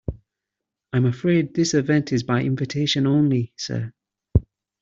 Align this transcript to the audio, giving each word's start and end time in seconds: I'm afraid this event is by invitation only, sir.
I'm 0.93 1.05
afraid 1.05 1.53
this 1.53 1.75
event 1.75 2.11
is 2.11 2.23
by 2.23 2.41
invitation 2.41 3.05
only, 3.05 3.53
sir. 3.55 3.93